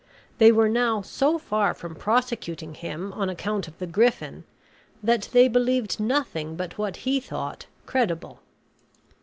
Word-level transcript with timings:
They 0.39 0.51
were 0.51 0.67
now 0.67 1.03
so 1.03 1.37
far 1.37 1.75
from 1.75 1.93
prosecuting 1.93 2.73
him 2.73 3.13
on 3.13 3.29
account 3.29 3.67
of 3.67 3.77
the 3.77 3.85
griffin, 3.85 4.45
that 5.03 5.29
they 5.31 5.47
believed 5.47 5.99
nothing 5.99 6.55
but 6.55 6.75
what 6.79 6.95
he 7.05 7.19
thought 7.19 7.67
credible. 7.85 8.39